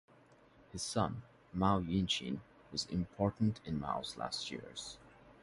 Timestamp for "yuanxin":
1.79-2.39